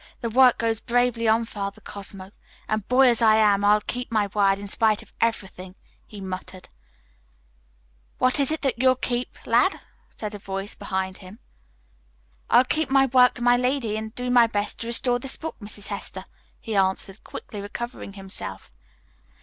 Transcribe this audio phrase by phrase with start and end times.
[0.21, 2.31] The work goes bravely on, Father Cosmo;
[2.67, 5.75] and boy as I am, I'll keep my word in spite of everything,"
[6.07, 6.69] he muttered.
[8.17, 9.79] "What is that you'll keep, lad?"
[10.09, 11.37] said a voice behind him.
[12.49, 15.55] "I'll keep my word to my lady, and do my best to restore this book,
[15.61, 15.89] Mrs.
[15.89, 16.23] Hester,"
[16.59, 18.71] he answered, quickly recovering himself.